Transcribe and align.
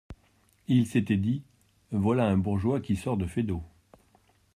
Il 0.67 0.87
s’était 0.87 1.15
dit: 1.15 1.43
voilà 1.91 2.25
un 2.25 2.35
bourgeois 2.37 2.79
qui 2.79 2.95
sort 2.95 3.17
de 3.17 3.27
Feydeau… 3.27 3.61